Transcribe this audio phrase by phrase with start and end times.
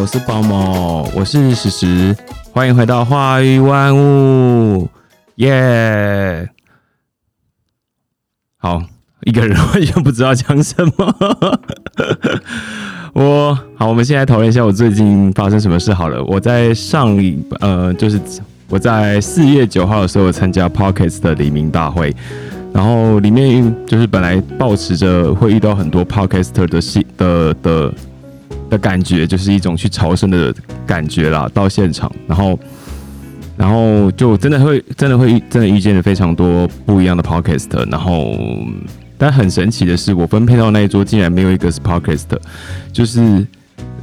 [0.00, 2.16] 我是包某，我是史实，
[2.54, 4.88] 欢迎回到花语万物，
[5.40, 6.50] 耶！
[8.58, 8.82] 好，
[9.22, 11.60] 一个人完全不知道讲什么。
[13.14, 16.22] 我好，我们现在讨论一下我最近发生什么事好了。
[16.24, 18.20] 我在上一呃，就是
[18.68, 22.14] 我在四月九号的时候参加 Pockets 的黎明大会，
[22.74, 27.90] 然后里面就是本来抱持着会遇到很多 Podcaster 的戏的的。
[28.68, 30.54] 的感觉就是一种去朝圣的
[30.86, 32.56] 感觉啦，到现场，然后，
[33.60, 38.34] 然后就真的会，真的会真的遇见了非常多不一样的 podcast，然后，
[39.18, 42.24] 但很神奇的是，我分配到那一桌竟然没有一个是 podcast，
[42.90, 43.46] 就是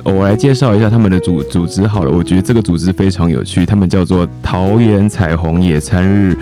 [0.04, 6.38] 我来介绍一下他们的组组织好了，我觉得这个组织非常有趣，他们叫做桃园彩虹野餐日，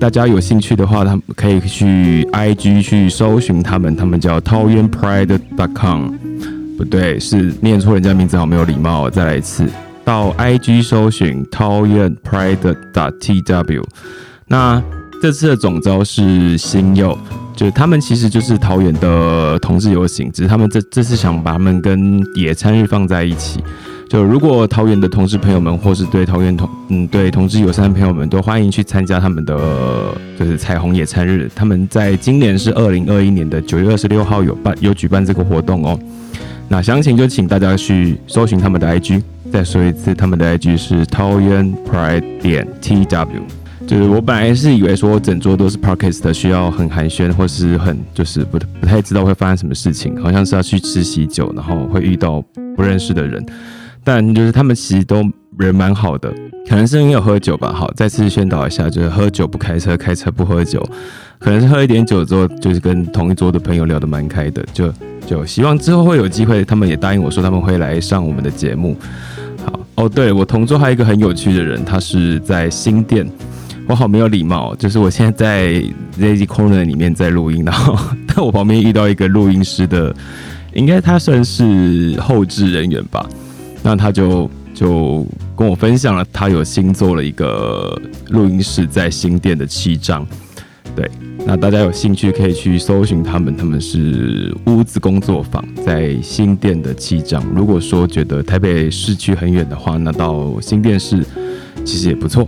[0.00, 6.08] 大家有兴趣的话，他们可以去 IG 去搜寻他们，他们叫桃园 Pride.com。
[6.76, 9.08] 不对，是念错人家名字，好没有礼貌。
[9.08, 9.64] 再来一次，
[10.08, 13.84] 到 IG 搜寻桃园 Pride .tw。
[14.46, 14.82] 那
[15.20, 17.18] 这次的总招是新佑，
[17.54, 23.62] 就他们其实就是桃园的同志游行，只是他们这这次想把他们跟野餐日放在一起。
[24.08, 29.58] 就如果桃园的同志朋友们，或是对桃园同嗯对同志友善的朋友们，都欢迎去参加他们的
[30.38, 31.50] 就是彩虹野餐日。
[31.54, 36.00] 他们在今年是二零二一年的九月二十六号有办有举办这个活动哦。
[36.66, 39.22] 那详情就请大家去搜寻他们的 IG。
[39.50, 43.26] 再说一次，他们的 IG 是 taoyanpride 点 TW。
[43.86, 52.42] 就是我本来是以为说整桌都是 Podcast，需要很寒暄，或是很就是不不太知道会发生什么事情，好像是要去吃喜酒，然后会遇到
[52.76, 53.44] 不认识的人。
[54.04, 55.24] 但就是他们其实都
[55.58, 56.30] 人蛮好的，
[56.68, 57.72] 可能是因为有喝酒吧。
[57.72, 60.86] 好，再次宣导一下，就是喝酒不开车，开车不喝酒。
[61.38, 64.92] 可能是喝一点酒之后，就是跟同一桌的朋友聊得蛮开的，就。
[65.26, 68.96] 就希望之后会有机会，他们也答应我说他们会来上我们的节目。
[69.96, 73.28] 哦，对我同桌还有一个很有趣的人，他是在新店。
[73.88, 75.72] 我好没有礼貌，就是我现在在
[76.20, 77.96] Lazy Corner 里面在录音，然后
[78.28, 80.14] 在我旁边遇到一个录音师的，
[80.74, 83.26] 应该他算是后置人员吧。
[83.82, 87.98] 那他就就跟我分享了，他有新做了一个
[88.28, 90.26] 录音室在新店的七张，
[90.94, 91.10] 对。
[91.46, 97.42] 那大家有兴趣可以去搜寻他们，他们是屋子工作坊，在新店的七张。
[97.54, 101.24] 如果说觉得台北市区很远的话，那到新店市
[101.84, 102.46] 其实也不错。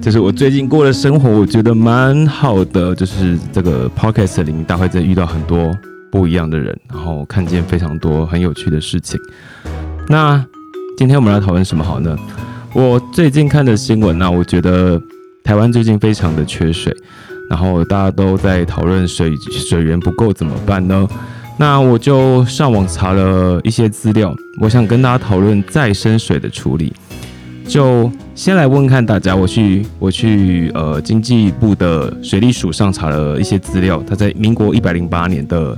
[0.00, 2.94] 这是我最近过的生活，我觉得蛮好的。
[2.94, 5.76] 就是这个 podcast 里面，大会在遇到很多
[6.12, 9.18] 不一样的人，然后看见非常多很有趣的事情。
[10.08, 10.44] 那
[10.96, 12.16] 今天我们来讨论什么好呢？
[12.72, 15.00] 我最近看的新闻呢，我觉得
[15.42, 16.94] 台湾最近非常的缺水。
[17.48, 21.08] 然后大家都在讨论水水源不够怎么办呢？
[21.58, 26.92] 那我就上网查了一些资料，我想跟大家讨论再生水的处理。
[27.66, 35.76] 就先来问看大家，我去我去呃经济部的水利署上查了一些资料，他在民国一百零八年的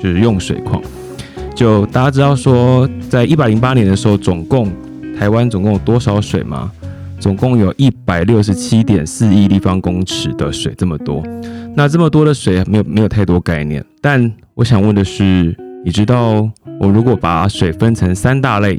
[0.00, 0.80] 就是用水况。
[1.56, 4.70] 就大家知道说，在一百零八年的时候，总共
[5.18, 6.70] 台湾总共有多少水吗？
[7.22, 11.22] 总共有一百六十七点四亿立方公尺的水，这么多。
[11.76, 13.82] 那这么多的水没有没有太多概念。
[14.00, 16.50] 但我想问的是，你知道
[16.80, 18.76] 我如果把水分成三大类，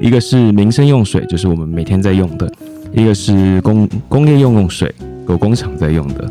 [0.00, 2.46] 一个是民生用水，就是我们每天在用的；
[2.94, 4.90] 一个是工工业用用水，
[5.28, 6.24] 有工厂在用的；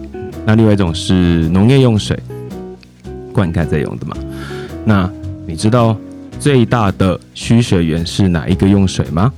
[0.44, 2.18] 那另外一种是农业用水，
[3.32, 4.18] 灌溉在用的嘛？
[4.84, 5.08] 那
[5.46, 5.96] 你知道
[6.40, 9.32] 最大的需水源是哪一个用水吗？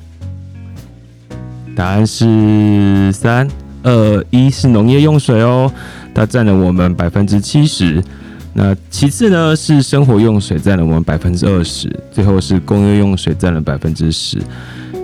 [1.75, 3.47] 答案是三
[3.81, 5.71] 二一，是农业用水哦，
[6.13, 8.03] 它占了我们百分之七十。
[8.53, 11.91] 那其次呢是生活用水，占了我们百分之二十。
[12.11, 14.37] 最后是工业用水，占了百分之十。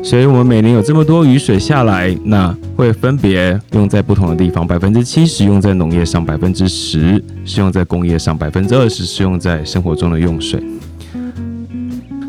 [0.01, 4.65] 所以，我们每年有这么多雨水下来，那会分别用在不同的地方。
[4.65, 10.63] 百分之七十用在农业上，百分之十是用在工业上，百分之二十是用在生活中的用水。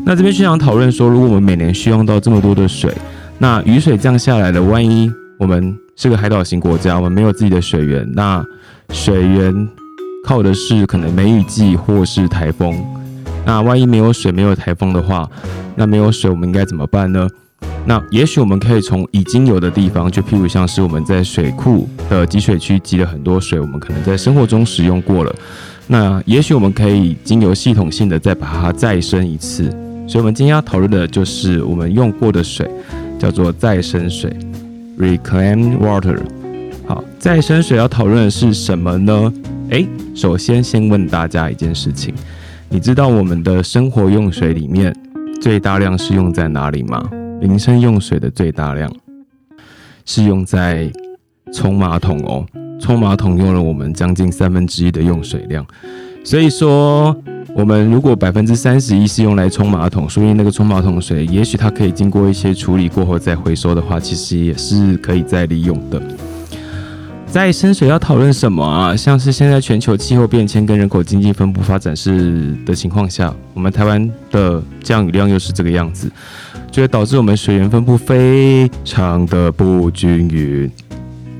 [0.03, 2.91] 那这边就想讨论说，如果我们每年需要到这么多的水，
[3.41, 8.45] 那雨水降下来了，万一我们是个海岛型国家，我们没有自己的水源，那
[8.91, 9.67] 水源
[10.23, 12.71] 靠的是可能梅雨季或是台风。
[13.43, 15.27] 那万一没有水、没有台风的话，
[15.75, 17.27] 那没有水，我们应该怎么办呢？
[17.83, 25.35] 那也许我们可以从已经有的地方，就譬如像是我们在水库的集水区积了很多水，我们可能在生活中使用过了。
[25.87, 29.67] 那也许我们可以经由系统性的再把它再生一次。
[30.07, 32.69] 所以，我们今天要讨论的就是我们用过的水，
[33.21, 34.35] 叫做再生水
[34.97, 36.17] （reclaimed water）。
[36.87, 39.31] 好，再生水要讨论的是什么呢？
[39.69, 42.15] 诶，首先先问大家一件事情：
[42.67, 44.91] 你知道我们的生活用水里面
[45.39, 47.07] 最大量是用在哪里吗？
[47.39, 48.91] 民生用水的最大量
[50.03, 50.91] 是用在
[51.53, 52.43] 冲马桶哦，
[52.79, 55.63] 冲马桶用了我们将近三分之一的用水量，
[56.23, 57.15] 所以说
[57.53, 66.01] 我们如果百分之三十一是用来冲马桶，所以那个冲马桶水，也许它可以经过一些处理过后再回收的话，其实也是可以再利用的。
[67.27, 68.95] 在深水要讨论什么啊？
[68.95, 76.09] 像是现在全球气候变迁跟人口经济分布发展是的情况下，我们台湾的降雨量又是这个样子，
[76.71, 80.71] 就会导致我们水源分布非常的不均匀。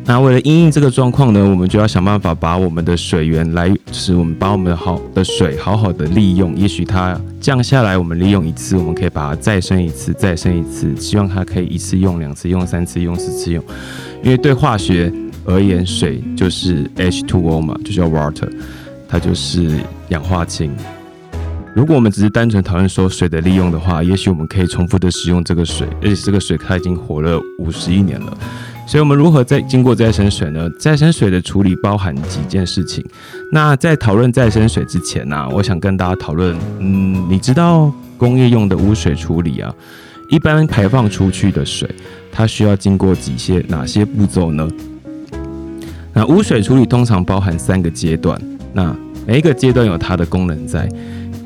[0.03, 6.53] 那为了应应这个状况呢，我们就要想办法把我们的水源来，就是我们把我们好的水好好的利用。
[6.57, 13.63] 也许它降下来，我们利用一次，我们可以把它再生一次，再生一次，希望它可以一次用、两次用、三次用、四次用。
[14.21, 15.13] 因为对化学
[15.45, 18.51] 而言，水就是 H2O 嘛，就叫 water，
[19.07, 20.75] 它就是氧化氢。
[21.74, 28.38] 如果我们只是单纯讨论说水的利用的话，也许我们可以重复的使用这个水，而且这个水它已经活了五十亿年了。
[28.92, 30.70] 所以，我们如何再经过再生水呢？
[30.78, 33.02] 再生水的处理包含几件事情。
[33.50, 39.74] 那在讨论再生水之前呢，我想跟大家讨论，嗯，你知道工业用的污水处理啊，
[40.28, 41.90] 一般排放出去的水，
[42.34, 44.68] 它需要经过几些哪些步骤呢？
[46.12, 48.38] 那污水处理通常包含三个阶段，
[48.74, 48.94] 那
[49.26, 50.86] 每一个阶段有它的功能在。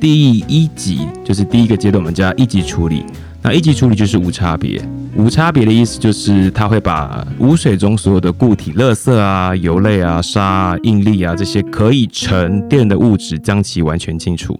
[0.02, 3.06] 第一级就是第一个阶段，我们叫一级处理。
[3.48, 4.82] 那一级处理就是无差别，
[5.16, 14.60] 无差别的意思就是它会把污水中所有的固体、垃圾啊、油类啊、沙啊、应力啊这些可以沉淀的物质，将其完全清除。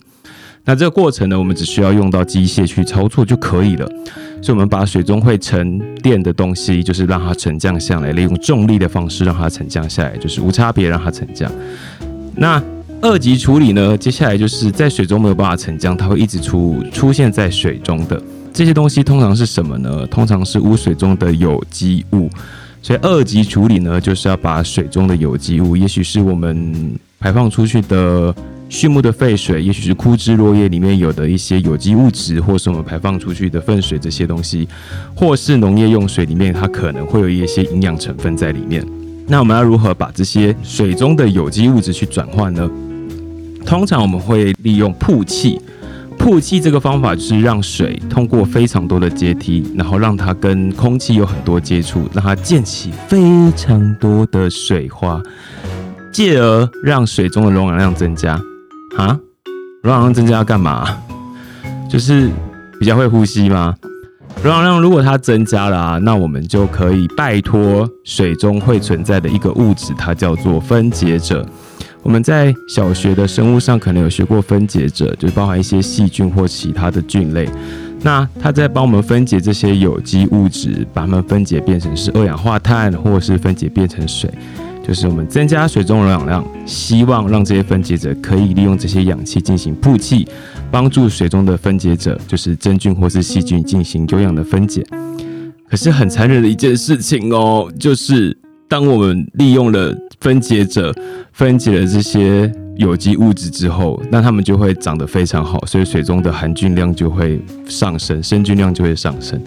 [0.66, 3.88] 那这个过程呢，我们只需要用到机械去操作就可以了。
[4.40, 11.52] 所以，我们把水中会沉淀的东西，就是让它沉降下来，利用重力的方式让它沉降下来，就是无差别让它沉降。
[12.36, 12.62] 那
[13.02, 18.22] 二级处理呢，接下来就是在水中没有办法沉降，它会一直出出现在水中的。
[18.56, 20.08] 这些东西通常是什么呢？
[20.08, 22.30] 通常是污水中的有机物，
[22.82, 28.34] 所以二级处理呢，就是要把水中的有机物，也许是我们排放出去的
[28.70, 34.66] 畜牧的废水，也许是枯枝落叶里面有的一些有机物质，或是我们排放出去的粪水这些东西，
[35.14, 38.82] 或是农业用水里面它可能会有一些营养成分在里面。
[39.28, 42.72] 那我们要如何把这些水中的有机物质去转换呢？
[43.66, 45.60] 通常我们会利用曝气。
[46.18, 55.22] 曝气这个方法就是让水通过非常多的阶梯，然后让它跟空气有很多接触，让它溅起非常多的水花，
[56.12, 58.34] 继而让水中的溶氧量增加。
[58.98, 59.20] 啊，
[59.84, 60.98] 溶氧量增加要干嘛？
[61.90, 62.32] 就是
[62.80, 63.76] 比较会呼吸吗？
[64.44, 71.46] 溶氧量如果它增加了啊，那我们就可以拜托水中会存在的一个物质，它叫做分解者。
[72.06, 77.50] 我们在小学的生物上可能有学过分解者，就包含一些细菌或其他的菌类。
[78.04, 84.30] 那它在帮我们分解这些有机物质，把它们分解变成是二氧化碳，或是分解变成水，
[84.88, 90.28] 就是我们增加水中溶氧量，希望让这些分解者可以利用这些氧气进行曝气，
[90.70, 94.86] 帮助水中的分解者，就是真菌或是细菌进行有氧的分解。
[95.68, 100.94] 可是很残忍的一件事情哦，就是当我们利用了分解者。
[101.38, 109.38] 分解了这些有机物质之后，那它们就会长得非常好，所以水中的含菌量就会上升，生菌量就会上升。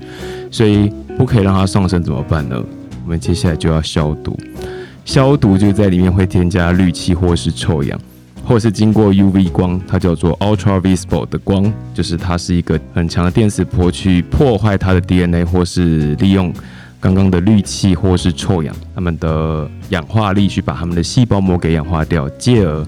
[0.51, 2.63] 所以不可以让它上升，怎么办呢？
[3.07, 4.39] 我们接下来就要消毒。
[5.07, 7.99] 消毒就在里面会添加氯气或是臭氧，
[8.45, 16.53] 或是经过 UV 光，它叫做 ultravisible 的光，就是它是一个很强的电磁波去破坏它的 DNA，或是利用。
[17.01, 22.87] 刚刚的氯气或是臭氧，它们的氧化力去把它们的细胞膜给氧化掉，继而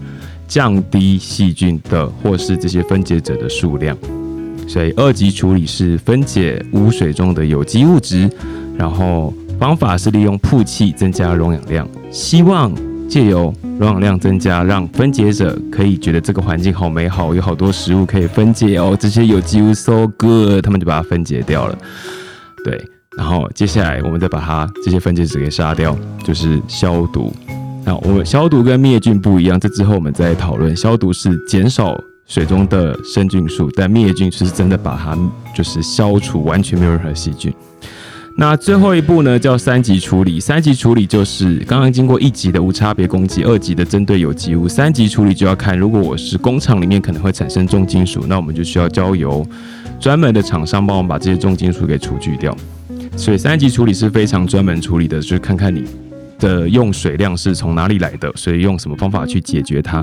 [0.48, 3.96] 降低细菌的或是这些分解者的数量。
[4.66, 8.28] 所以二级处理是分解污水中的有机物质，
[8.76, 12.72] 然后方法是利用曝气增加溶氧量，希望
[13.08, 21.78] 借由溶氧量增加，让分解者可以觉得这个环境好美好，有好多食物可以分解哦，这些有机物 so good，他们就把它分解掉了。
[22.64, 22.99] 对。
[23.16, 27.32] 然后接下来我们再把它这些分解质给杀掉，就是消毒。
[27.84, 30.76] 那我们消毒跟灭菌不一样，这之后我们再讨论。
[30.76, 35.18] 消毒是减少水中的生菌数，但灭菌是真的把它
[35.56, 37.52] 就是消除，完全没有任何细菌。
[38.36, 40.38] 那最后一步呢，叫三级处理。
[40.38, 49.44] 三级处理就是刚刚经过一级的无差别攻击，二级的针对有机物，三级处理就要看，如果我是工厂里面可能会产生重金属，那我们就需要交由
[49.98, 52.56] 专门的厂商帮我们把这些重金属给除去掉。
[53.20, 55.84] 所以三级处理是非常专门处理的，就是看看你。
[56.38, 58.32] 的用水量是从哪里来的？
[58.34, 60.02] 所以用什么方法去解决它？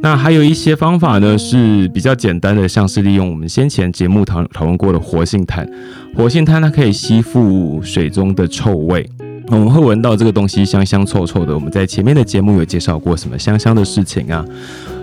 [0.00, 5.68] 那还有一些方法呢，是比较简单的，像是利用我们先前节目讨讨论过的活性炭。
[6.16, 9.06] 活性炭它可以吸附水中的臭味，
[9.48, 11.52] 我们会闻到这个东西香香臭臭的。
[11.52, 14.42] 我们在前面的节目有介绍过什么香香的事情啊？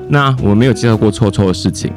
[0.09, 1.91] 那我们没有介绍过臭臭的事情，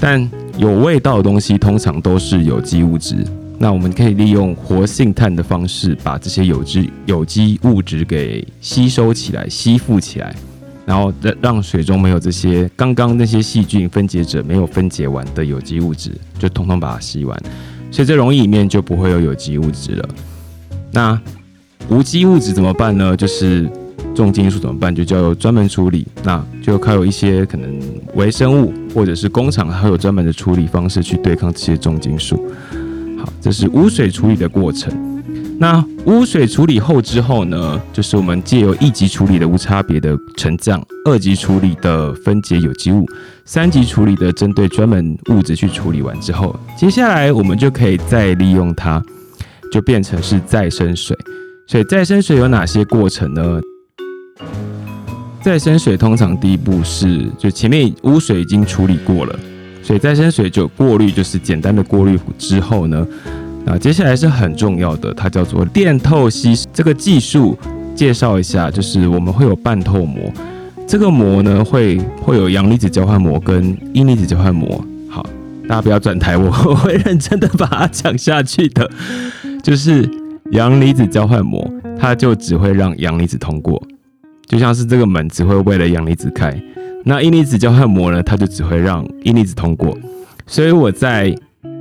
[0.00, 0.26] 但
[0.56, 3.16] 有味道的东西通常都是有机物质。
[3.58, 10.34] 那我们可以利用活性炭的方式，把这些有机有机物质给吸收起来、吸附起来，
[10.84, 17.36] 然后让让水中没有这些刚刚那些细菌分解者没有分解完的有机物质，就通通把它吸完，
[17.90, 20.08] 所以这溶液里面就不会有有机物质了。
[20.92, 21.18] 那
[21.88, 23.16] 无机物质怎么办呢？
[23.16, 23.66] 就是
[24.14, 24.94] 重金属怎么办？
[24.94, 27.80] 就叫专门处理，那就靠有一些可能
[28.14, 32.44] 微生物或者是工厂，还有专门的处理方式去对抗这些重金属。
[33.40, 34.92] 这是污水处理的过程。
[35.58, 37.80] 那污水处理后之后呢？
[37.90, 43.06] 就是我们借由一级处理的无差别的沉降，二级处理的分解有机物，
[43.46, 49.02] 三级处理的针对专门物质去处理完之后，接下来我们就可以再利用它，
[49.72, 51.16] 就变成是再生水。
[51.66, 53.60] 所以再生水有哪些过程呢？
[55.40, 59.38] 再生水通常第一步是，就前面污水已经处理过了。
[59.86, 63.06] 水再生水就过滤，就是简单的过滤之后呢，
[63.64, 67.56] 啊，接下来是很重要的，它叫做电透析这个技术。
[67.94, 70.30] 介绍一下，就是我们会有半透膜，
[70.86, 74.84] 这个膜呢会会有阳离子交换膜跟阴离子交换膜。
[75.08, 75.24] 好，
[75.66, 78.90] 大家不要转台，我 会认真的把它讲下去的。
[79.62, 80.06] 就是
[80.50, 81.66] 阳离子交换膜，
[81.98, 83.82] 它就只会让阳离子通过，
[84.46, 86.54] 就像是这个门只会为了阳离子开。
[87.08, 88.20] 那阴离子交换膜呢？
[88.20, 89.96] 它就只会让阴离子通过，
[90.44, 91.32] 所以我在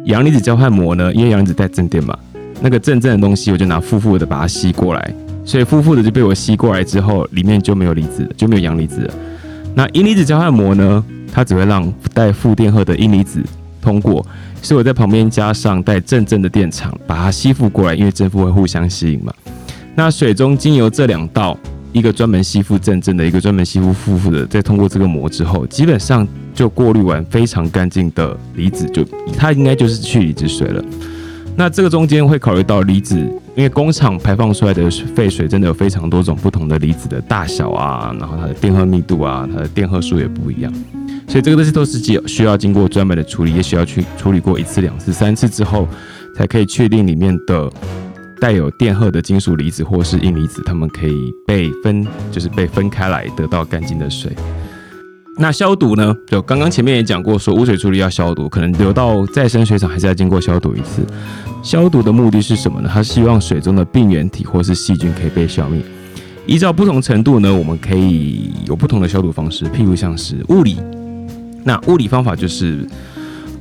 [0.03, 2.15] 阳离子交换膜呢，因为阳离子带正电嘛，
[2.61, 5.13] 那个正正的东西我就拿负负的把它吸过来，
[5.43, 9.13] 所以负负的就被我吸过来之后，里面就没有离子了，就没有阳离子了。
[9.73, 11.03] 那阴离子交换膜呢，
[11.33, 13.41] 它只会让带负电荷的阴离子
[13.81, 14.23] 通过，
[14.61, 19.33] 所以我在旁边加上带正正的电场，把它吸附过来，因为正负会互相吸引嘛。
[19.95, 21.57] 那水中经由这两道。
[21.95, 29.01] 一个专门吸附正正的，一个专门吸附负负的，在通过这个膜之后，基本上就过滤完非常干净的离子，就
[29.37, 30.83] 它应该就是去离子水了。
[31.55, 33.17] 那这个中间会考虑到离子，
[33.55, 40.73] 因为工厂排放出来的废水真的有非常多种不同的离子的大小啊，然后它的电荷密度啊，它的电荷数也不一样，
[41.29, 45.87] 所以这个东西都是需需要经过专门的处理，也需要去处理过一次、两次、三次之后，
[46.35, 47.71] 才可以确定里面的。
[48.39, 54.31] 带有电荷的金属离子或是阴离子，它们可以被分，就是被分开来得到干净的水。
[55.37, 56.15] 那消毒呢？
[56.27, 61.05] 就刚刚前面也讲过，说污水处理要消毒，可能流到再生水厂还是要经过消毒一次。
[61.61, 62.89] 消毒的目的是什么呢？
[62.91, 65.81] 它希望水中的病原体或是细菌可以被消灭。
[66.45, 69.65] 依照不同程度呢，我们可以有不同的消毒方式。
[69.65, 70.77] 譬如像是物理，
[71.63, 72.87] 那物理方法就是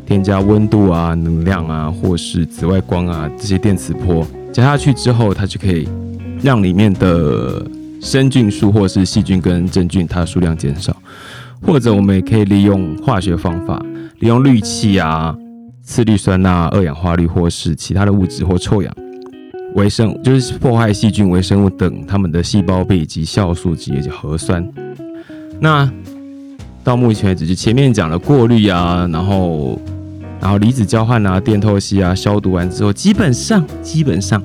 [0.06, 4.24] 添加温度啊、能量啊，或是紫外光啊这些电磁波。
[4.54, 5.88] 加下去之后，它就可以
[6.40, 7.66] 让里面的
[8.00, 10.96] 生菌数或是细菌跟真菌它的数量减少，
[11.60, 13.84] 或者我们也可以利用化学方法，
[14.20, 15.36] 利用氯气啊、
[15.82, 18.94] 次氯酸钠、二氧化氯或是其他的物质或臭氧，
[19.74, 24.64] 微生物就是破坏细菌、微生物等它们的细胞壁以及酵素及核酸。
[25.58, 25.90] 那
[26.84, 29.76] 到目前为止，就前面讲了过滤啊，然后。
[30.44, 34.42] 然后离子交换啊，电透析啊，消毒完之后，基本上基本上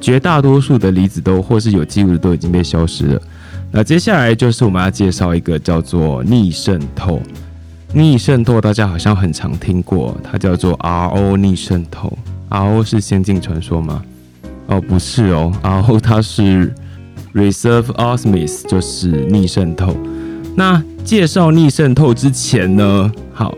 [0.00, 3.22] 绝大多数的离子都或是有机物都已经被消失了。
[3.70, 7.22] 那接下来就是我们要介绍一个叫做逆渗透。
[7.92, 12.18] 逆渗透大家好像很常听过，它叫做 RO 逆渗透。
[12.50, 14.02] RO 是先进传说吗？
[14.66, 16.74] 哦，不是哦，RO 它是
[17.32, 19.96] Reserve Osmosis，就是逆渗透。
[20.56, 23.54] 那介绍逆渗透之前呢，好。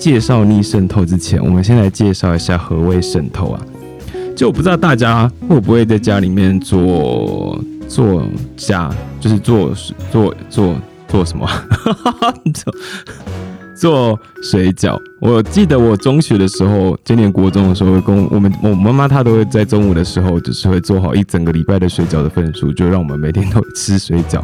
[0.00, 3.60] 介绍逆渗透之前，我们先来介绍一下何谓渗透啊？
[4.34, 8.24] 就我不知道大家会不会在家里面做做
[8.56, 8.90] 家，
[9.20, 9.74] 就是做
[10.10, 10.74] 做做
[11.06, 11.46] 做什么？
[12.54, 12.74] 做
[13.76, 14.98] 做水饺。
[15.20, 24.40] 我记得我中学的时候，今年国中的时候，跟我们我妈妈她都会在中午的时候，就是会做好一整个礼拜的水饺的份数，就让我们每天都吃水饺，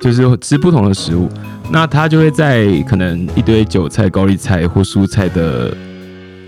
[0.00, 1.28] 就是吃不同的食物。
[1.70, 5.74] 那它就会在可能一堆韭菜、高丽菜或蔬菜的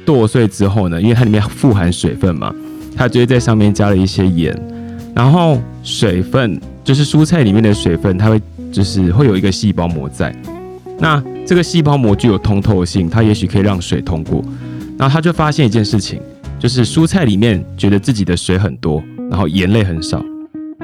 [0.05, 2.55] 剁碎之后呢，因为它里面富含水分嘛，
[2.97, 4.57] 它就会在上面加了一些盐，
[5.15, 10.35] 然后水分就是蔬菜里面的水分，它会就是会有一个细胞膜在。
[10.99, 14.45] 那这个细胞膜具有通透性，它也许可以让水通过。
[14.99, 16.21] 然后他就发现一件事情，
[16.59, 20.25] 就是蔬菜里面觉得自己的水很多，然后盐类很少。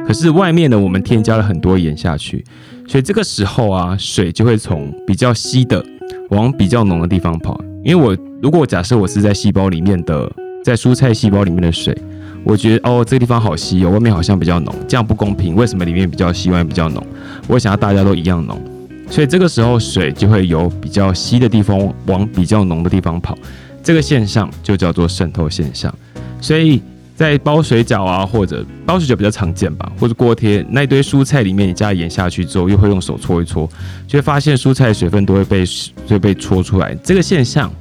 [0.06, 2.44] 可是外面呢，我们添加了很多盐下去，
[2.86, 5.84] 所以这个时候啊，水就会从比较稀的
[6.30, 7.58] 往比较浓的地方跑。
[7.84, 10.30] 因为我如果假设我是在细胞里面的，
[10.64, 11.96] 在蔬菜细胞里面的水，
[12.44, 15.54] 我觉得哦这个地方好稀哦，外面好像比较浓，这样不公平。
[15.54, 17.04] 为什么里面比较稀，外面比较浓？
[17.48, 18.60] 我想要大家都一样浓。
[19.08, 23.36] 所以这个时候，水就会由比较稀的地方往比较浓的地方跑，
[23.82, 25.94] 这个现象就叫做渗透现象。
[26.40, 26.80] 所以
[27.22, 33.70] 在包水饺啊，或者包水饺比较常见吧，或者锅贴那一堆蔬菜里面，你加盐下去之后，又会用手搓一搓，
[34.08, 35.64] 就会发现蔬菜水分都会被
[36.04, 37.72] 就被搓出来，这个现象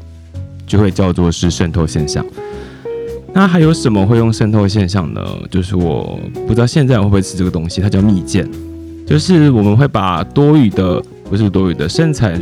[0.67, 2.23] 就会叫做是渗透现象。
[3.33, 5.25] 那还有什么会用渗透现象呢？
[5.49, 8.47] 就是我不知道现在会不会吃这个东西，它叫蜜饯，
[9.07, 11.01] 就是我们会把多余的。
[11.31, 12.37] 不是多余的生产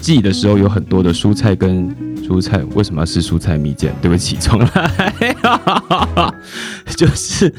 [0.00, 2.62] 季的时候，有很多的蔬菜跟蔬菜。
[2.74, 3.90] 为什么要吃蔬菜蜜饯？
[4.00, 6.34] 对不起，重来。
[6.96, 7.52] 就是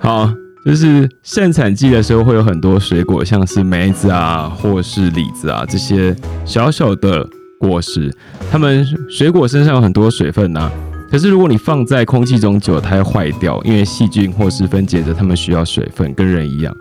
[0.00, 0.32] 好，
[0.64, 7.26] 就是盛产季的时候会有很多水果，像是梅子啊，或是李子啊这些小小的
[7.58, 8.12] 果实。
[8.50, 10.70] 它们水果身上有很多水分呐。
[11.10, 16.74] 可是如果你放在空气中久，它会坏掉，因为细菌或是分解者，它们需要水分，跟人一样。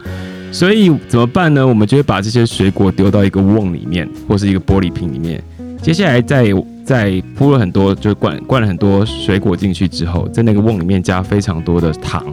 [0.51, 1.65] 所以怎么办呢？
[1.65, 5.41] 我们就会把这些水果丢到一个瓮里面，或是一个玻璃瓶里面。
[5.81, 6.45] 接下来再
[6.85, 12.23] 再铺了很多，就灌灌了很多水果进去之后，在那个瓮里面加非常多的糖。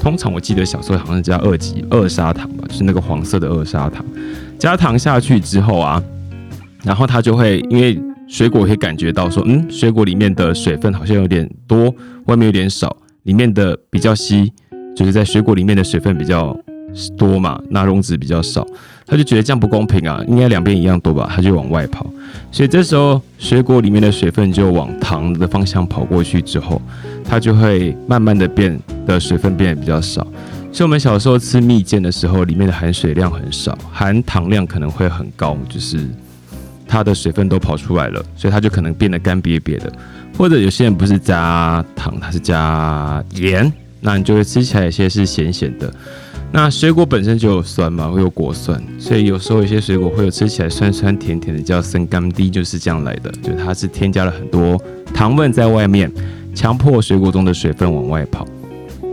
[0.00, 4.04] 通常我记得小时候好像是加二级二砂糖吧，就是那个黄色的二砂糖。
[4.58, 6.02] 加糖下去之后啊，
[6.82, 14.50] 然后它就会因为水果可以感觉到说，嗯，水果里面的水分好像有点多，外面有点少，里面的比较稀，
[14.96, 16.58] 就是在水果里面的水分比较。
[17.16, 18.66] 多嘛，那溶脂比较少，
[19.06, 22.06] 他就觉得这样不公平啊，应该两边一样多吧，他就往外跑。
[22.52, 26.80] 所以这时候水果里面的水分就往糖的方向跑过去之后，
[27.24, 30.26] 它就会慢慢的变的水分变得比较少。
[30.72, 35.98] 所以我们小时候吃蜜饯的时候，里面的含水量很少，含糖量可能会很高，就是
[36.86, 39.92] 它的水分都跑出来了，所以它就可能变得干瘪瘪的。
[40.38, 45.92] 或者有些人不是加糖，它是加盐，那你就会吃起来有些是咸咸的。
[46.52, 53.30] 那水果本身就有酸嘛，会有果酸，所以有时候有些水果会有吃起来酸酸甜甜的，叫生甘滴，就是这样来的。
[53.40, 54.76] 就它是添加了很多
[55.14, 56.10] 糖分在外面，
[56.52, 58.44] 强迫水果中的水分往外跑。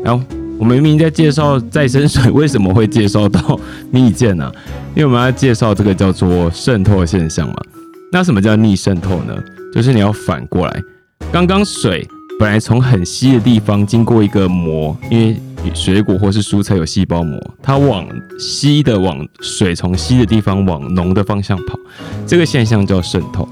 [0.04, 0.26] 然后
[0.58, 3.60] 我们明明在介绍再生水，为什么会介绍到
[3.91, 4.52] 蜜饯呢？
[4.95, 7.56] 因为我们要介绍这个叫做渗透现象嘛。
[8.12, 9.38] 那什么叫逆渗透呢？
[9.71, 10.82] 就是你要反过来，
[11.32, 12.08] 刚刚水
[12.39, 15.39] 本来从很稀的地方经过一个膜，因为
[15.74, 18.08] 水果或是蔬菜有细胞膜，它往
[18.39, 21.78] 稀的往水从稀的地方往浓的方向跑，
[22.26, 23.48] 这个现象叫渗透。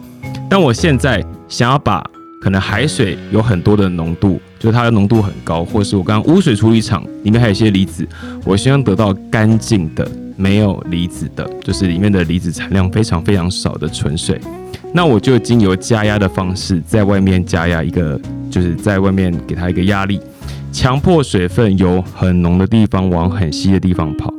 [0.49, 2.03] 但我现在想要把
[2.41, 8.07] 可能海水有很多的浓度，就是它的浓度很高，或是我刚刚污水处理厂里面还有一些离子，
[8.45, 14.39] 我希望得到干净的没有离子的，就是里面的离子产量非常非常少的纯水，
[14.93, 18.19] 那我就经由加压的方式在外面加压一个，
[18.51, 20.19] 就是在外面给它一个压力。
[20.75, 24.29] 强迫水分由很浓的地方往很稀的地方跑，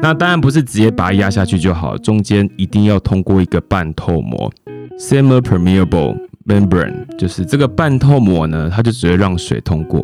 [0.00, 4.50] 那当然不是直接把它压下去就好，中间一定要通过一个半透膜
[4.98, 10.02] （semi-permeable membrane），就是这个半透膜呢，它就只会让水通过。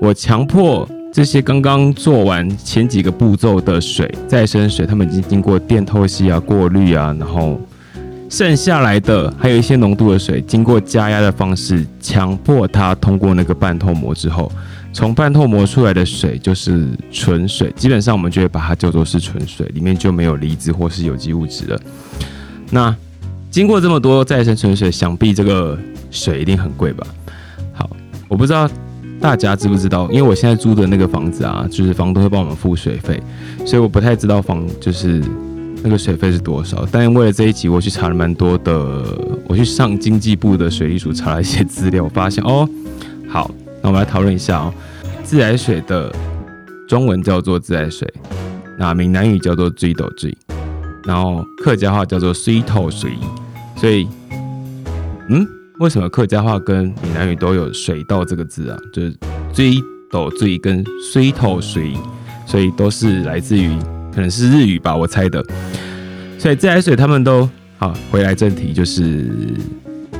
[0.00, 7.60] 我强迫这些刚刚做完前几个步骤的水再生水，它们已经经过电透析啊、过滤啊，然后
[8.30, 14.50] 剩下来的还有一些浓度的水，经过加压的方式强迫它通过那个半透膜之后。
[14.96, 21.78] 从半透膜出来的水就是纯水，基本上我们就会把它叫做是纯水，里面就没有离子或是有机物质了。
[22.70, 22.96] 那
[23.50, 25.78] 经过这么多再生纯水，想必这个
[26.10, 27.06] 水一定很贵吧？
[27.74, 27.90] 好，
[28.26, 28.66] 我不知道
[29.20, 33.22] 大家知不知道，因为我现在租的那个房子啊，就是房东会帮我们付水费，
[33.66, 35.22] 所以我不太知道房就是
[35.82, 36.88] 那个水费是多少。
[36.90, 39.04] 但为了这一集，我去查了蛮多的，
[39.46, 42.66] 我去上经济部的水利署查了一些资料，我发现哦，
[43.28, 43.50] 好。
[43.82, 44.74] 那我们来讨论一下哦，
[45.22, 46.12] 自来水的
[46.88, 48.12] 中文叫做自来水，
[48.78, 50.36] 那闽南语叫做追斗追，
[51.04, 53.12] 然后客家话叫做水头水。
[53.76, 54.08] 所以，
[55.28, 55.46] 嗯，
[55.78, 58.78] 为什么客家话跟闽南语都有水稻这个字啊？
[58.92, 59.14] 就是
[59.52, 59.74] 追
[60.10, 61.92] 斗追跟水头水，
[62.46, 63.76] 所以都是来自于
[64.14, 65.44] 可能是日语吧，我猜的。
[66.38, 67.94] 所以自来水他们都好。
[68.10, 69.30] 回来正题，就是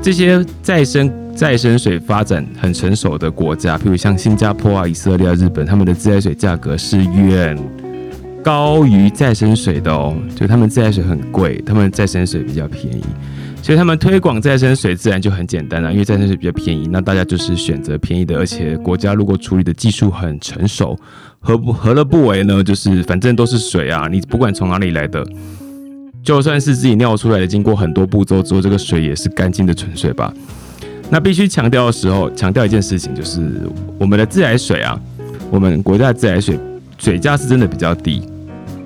[0.03, 7.57] 这些再生再生水发展很成熟的国家，譬如像新加坡啊、以色列啊、日本，他们的自来水价格是远
[8.42, 10.16] 高于再生水的哦。
[10.35, 13.05] 就他们自来水很贵，他们再生水比较便宜。
[13.62, 20.99] 所以他们推广再生水自然就很简单了，因为再生水比较便宜，那大家就是选择便宜的，而且国家如果处理的技术很成熟，
[21.40, 22.64] 何不何乐不为呢？
[22.64, 25.22] 就是反正都是水啊，你不管从哪里来的，
[26.22, 30.33] 就算是自己尿出来的，经过很多步骤之后，这个水也是干净的纯水吧。
[31.11, 33.40] 那必须强调的时候，强调一件事情，就是
[33.99, 34.99] 我们的自来水啊，
[35.51, 36.59] 我们国家的自来水
[36.99, 38.23] 水价是真的比较低，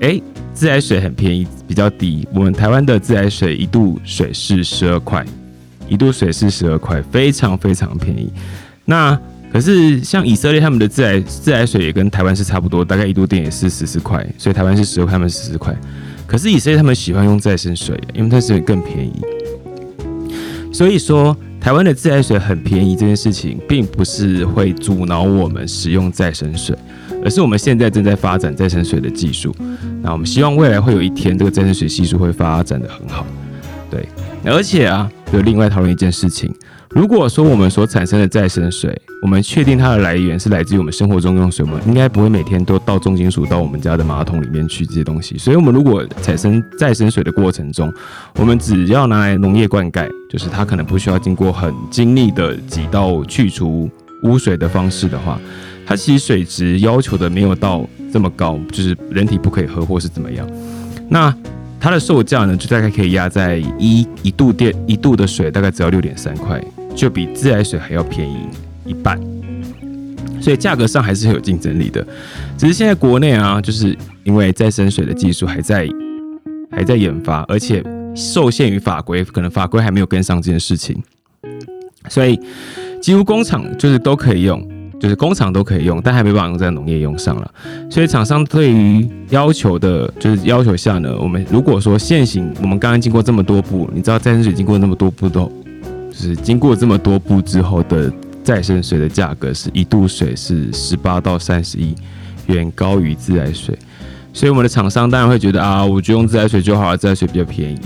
[0.01, 0.23] 诶。
[0.53, 2.29] 自来水很便宜，比较低。
[2.35, 5.25] 我们台湾的自来水一度水是十二块，
[5.89, 8.31] 一度水是十二块，非常非常便宜。
[8.85, 9.19] 那
[9.51, 15.75] 可是像以色列他们的自来自来水也跟台湾是差不多，大概一度电也是十四块，所以台湾是十二块，他们十四块。
[16.27, 19.13] 可是以色列他们喜欢用再生水，因为它是更便宜。
[20.75, 26.75] 所以说，台湾的自来水很便宜这件事情，并不是会阻挠我们使用再生水。
[27.23, 29.55] 而是我们现在正在发展再生水的技术，
[30.01, 33.27] 那我们希望未来会有一天，这个再生水技术会发展的很好。
[33.90, 34.09] 对，
[34.42, 36.51] 而且啊，有另外讨论一件事情：
[36.92, 45.38] 如果说我们所产生的再生水，我们确定它的来源是来自于我们生活中用水，我们应该不会每天都倒重金属到我们家的马桶里面去这些东西。
[45.38, 47.92] 所以，我们如果产生再生水的过程中，
[48.35, 53.88] 我们只要拿来农业灌溉，就是它可能不需要经过很精密的几道去除
[54.24, 55.38] 污水的方式的话。
[55.87, 60.44] 它其实水质要求的没有到这么高，就是人体不可以喝或是怎么样。
[61.09, 61.33] 那
[61.79, 66.62] 它的售价呢，就大概可以压在一一度电一度的水大概只要六点三块，
[66.94, 68.48] 就比自来水还要便宜
[68.85, 69.20] 一半。
[70.40, 72.07] 所以价格上还是很有竞争力的。
[72.57, 75.88] 只是现在国内啊，就是因为再生水的技术还在
[76.70, 81.03] 还在研发，而且受限于法规，可能法规还没有跟上这件事情，
[82.09, 82.40] 所以
[83.00, 84.66] 几乎工厂就是都可以用。
[85.00, 87.50] 就是工厂都可以用，但还没办法用在农业用上了。
[87.90, 95.50] 所以厂商对于要求的，就是要求下呢，我们如果说现行，我们刚刚经过这么多步，你知道再生水经过那么多步都，
[96.11, 101.94] 就是经过这么多步之后的再生水的价格是一度水是十八到三十一，
[102.46, 103.79] 远高于自来水。
[104.33, 107.79] 所以我们的厂商当然会觉得啊，我就用自来水就好了，自来水比较便宜。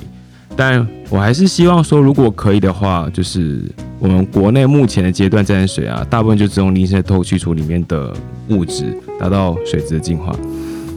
[0.56, 3.62] 但我还是希望说，如果可以的话，就是
[3.98, 8.14] 我们国内目前的阶段再生水啊，大部分就只用离子透去除里面的
[8.50, 10.34] 物质，达到水质的净化。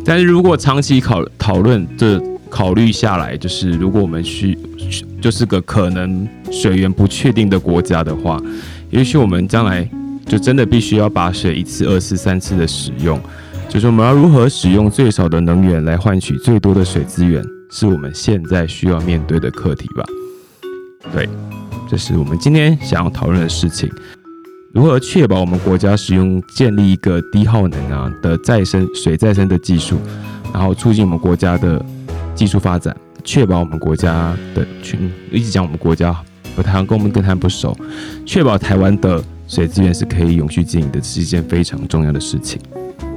[0.05, 4.57] 但是如果长期考讨论这考虑下来，就是如果我们去
[5.21, 8.41] 就是个可能水源不确定的国家的话，
[8.89, 9.87] 也许我们将来
[10.25, 13.19] 就真的必须要把水一次、二次、三次的使用，
[13.69, 17.43] 就是我们要如何使用最少的能源来换取最多的水资源。
[17.69, 20.05] 是我们现在需要面对的课题吧？
[21.13, 21.27] 对，
[21.89, 23.91] 这是我们今天想要讨论的事情。
[24.73, 29.97] 如何确保我们国家使用建立一个低耗能啊的再生水再生的技术，
[30.53, 31.83] 然后促进我们国家的
[32.37, 36.15] 技术发展，确保我们国家的群一直讲我们国家，
[36.55, 37.75] 和台湾跟我们跟台湾不熟，
[38.25, 42.61] 确保台湾的水资源是可以永续经营的，是一件非常重要的事情。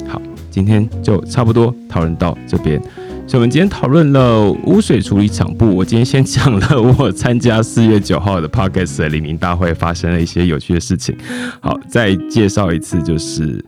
[0.09, 2.81] 好，今天就差不多讨论到这边。
[3.27, 5.77] 所以我们今天讨论了污水处理厂部。
[5.77, 11.17] 我今天先讲了我参加四月九号的 Podcast 黎明大会发生了一些有趣的事情。
[11.61, 13.65] 好，再介绍一次，就是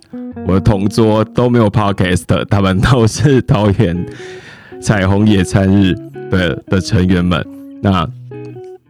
[0.48, 4.04] 我的同桌都没有 Podcast，他们都是桃园
[4.82, 5.94] 彩虹野餐日
[6.30, 7.46] 的的成员们。
[7.80, 8.08] 那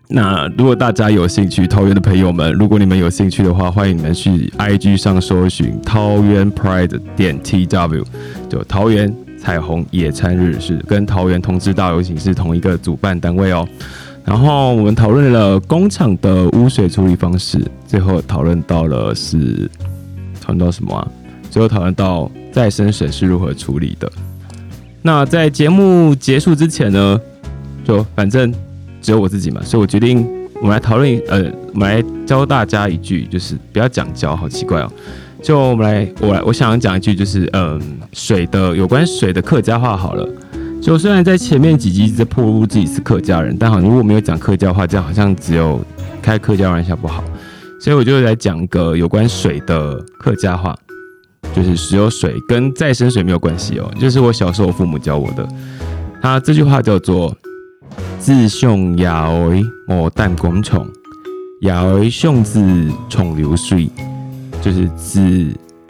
[0.09, 8.05] 那如果大家有兴趣，桃园的朋友们，如果你们有兴趣的话，欢迎你们去 IG 上搜寻桃园 Pride 点 TW，
[8.49, 9.15] 就桃园。
[9.39, 13.67] 彩虹野餐日是跟桃园同志大游行是同一个主办单位哦。
[14.25, 19.69] 然后我们讨论了工厂的污水处理方式，最后讨论到了是
[20.41, 21.09] 讨论到什么啊？
[21.51, 24.09] 最后讨论到再生水是如何处理的。
[25.03, 27.21] 那在节目结束之前呢，
[27.85, 28.55] 就反正
[29.01, 34.91] 只有我自己嘛，所以我决定我们来讨论，呃，我们来教大家一句，就是不要讲教，好奇怪哦。
[35.43, 37.81] 就我们来，我来，我想讲一句，就是嗯，
[38.13, 40.29] 水的有关水的客家话好了。
[40.81, 45.81] 就虽然在前面几集在破入自己是客家人，但好像如果没有讲客家话，这样好像只有
[46.23, 47.25] 开客家玩笑不好。
[47.81, 50.77] 所以我就来讲个有关水的客家话，
[51.55, 55.47] 就是只有水跟再生水没有关系哦，就是我小时候父母教我的。
[56.23, 57.37] 他这句话叫做
[58.19, 60.87] “自兄牙儿莫淡公虫，
[61.63, 62.63] 牙儿兄子
[63.09, 63.89] 宠流水”。
[64.63, 65.21] 就是子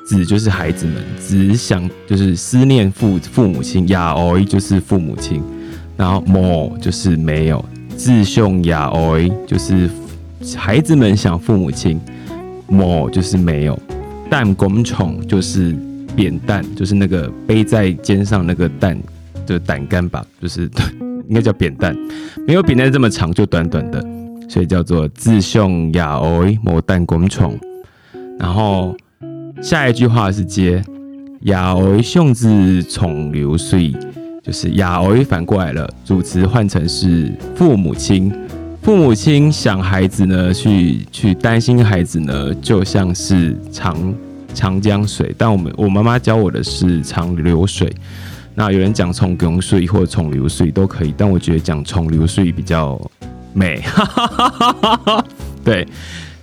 [0.06, 5.42] 子就是孩子们，子想就是思念父父母亲，雅儿就是父母亲，
[5.94, 7.62] 然后某就是没有，
[7.98, 9.90] 自兄雅 ой 就是
[10.56, 12.00] 孩子们想父母亲，
[12.66, 13.78] 某就是没有，
[14.31, 15.75] 弹弓虫就是
[16.15, 18.97] 扁担，就是那个背在肩上那个担，
[19.45, 20.69] 就是担杆吧，就是
[21.27, 21.95] 应该叫扁担，
[22.45, 24.03] 没有扁担这么长，就短短的，
[24.49, 27.57] 所以叫做自兄雅ой某弹弓虫。
[28.39, 28.95] 然后
[29.61, 30.83] 下一句话是接
[31.41, 33.93] 雅ой兄字重流水。
[34.43, 38.31] 就是雅ой反过来了，主词换成是父母亲，
[38.82, 44.14] 父母亲想孩子呢，去去担心孩子呢，就像是长
[44.52, 45.32] 长江水。
[45.38, 47.94] 但我们我妈妈教我的是长流水。
[48.56, 53.00] 那有人讲从流水或从流水都可以，但我觉得讲从流水比较
[53.52, 53.80] 美。
[55.64, 55.86] 对，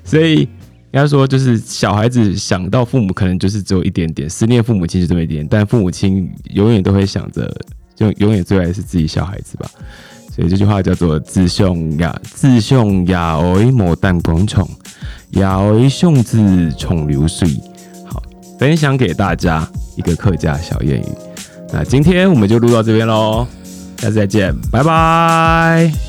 [0.06, 0.48] 所以应
[0.94, 7.54] 该说就是小孩子想到父母，可能就是只有一点点思念父母亲，就这么一点，但父母亲永远都会想着。
[7.96, 9.70] 就永远最爱是自己小孩子吧，
[10.40, 14.66] 所以这句话叫做“自雄雅自雄雅为莫淡光宠，
[15.32, 17.46] 雅为雄自宠流水”。
[18.08, 18.24] 好，
[18.58, 21.06] 分享给大家一个客家小谚语。
[21.74, 23.46] 那今天我们就录到这边喽，
[23.98, 26.09] 下次再见，拜拜。